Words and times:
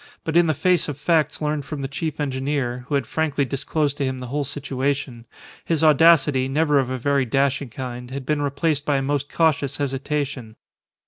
But 0.23 0.35
in 0.35 0.47
the 0.47 0.55
face 0.55 0.89
of 0.89 0.97
facts 0.97 1.43
learned 1.43 1.63
from 1.63 1.81
the 1.81 1.87
chief 1.87 2.19
engineer 2.19 2.85
(who 2.87 2.95
had 2.95 3.05
frankly 3.05 3.45
disclosed 3.45 3.97
to 3.99 4.03
him 4.03 4.17
the 4.17 4.29
whole 4.33 4.43
situation) 4.43 5.27
his 5.63 5.83
audacity, 5.83 6.47
never 6.47 6.79
of 6.79 6.89
a 6.89 6.97
very 6.97 7.23
dashing 7.23 7.69
kind, 7.69 8.09
had 8.09 8.25
been 8.25 8.41
replaced 8.41 8.83
by 8.83 8.97
a 8.97 9.03
most 9.03 9.31
cautious 9.31 9.77
hesitation. 9.77 10.55